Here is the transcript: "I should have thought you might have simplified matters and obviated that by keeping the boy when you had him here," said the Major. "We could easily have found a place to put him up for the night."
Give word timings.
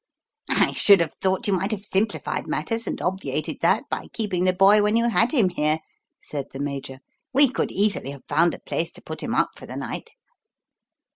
"I 0.49 0.73
should 0.73 0.99
have 0.99 1.13
thought 1.21 1.45
you 1.45 1.53
might 1.53 1.69
have 1.69 1.85
simplified 1.85 2.47
matters 2.47 2.87
and 2.87 2.99
obviated 2.99 3.57
that 3.61 3.83
by 3.87 4.07
keeping 4.13 4.45
the 4.45 4.51
boy 4.51 4.81
when 4.81 4.95
you 4.95 5.09
had 5.09 5.31
him 5.31 5.49
here," 5.49 5.77
said 6.19 6.47
the 6.51 6.57
Major. 6.59 7.01
"We 7.33 7.47
could 7.47 7.71
easily 7.71 8.09
have 8.09 8.25
found 8.27 8.55
a 8.55 8.59
place 8.59 8.91
to 8.93 9.01
put 9.03 9.21
him 9.21 9.35
up 9.35 9.51
for 9.59 9.67
the 9.67 9.75
night." 9.77 10.09